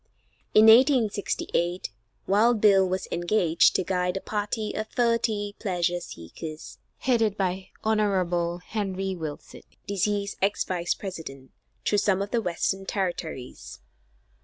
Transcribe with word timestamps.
In 0.55 0.65
1868, 0.65 1.91
Wild 2.25 2.59
Bill 2.59 2.89
was 2.89 3.07
engaged 3.11 3.75
to 3.75 3.83
guide 3.83 4.17
a 4.17 4.19
party 4.19 4.73
of 4.73 4.87
thirty 4.87 5.55
pleasure 5.59 5.99
seekers, 5.99 6.79
headed 6.97 7.37
by 7.37 7.69
Hon. 7.83 8.61
Henry 8.65 9.15
Wilson, 9.15 9.61
deceased 9.85 10.37
ex 10.41 10.63
Vice 10.63 10.95
President, 10.95 11.51
through 11.85 11.99
some 11.99 12.19
of 12.23 12.31
the 12.31 12.41
Western 12.41 12.87
territories. 12.87 13.77